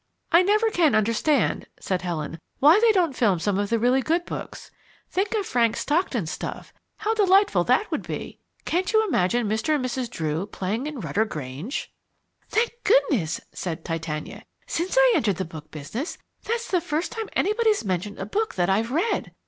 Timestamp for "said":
1.79-2.01, 13.53-13.85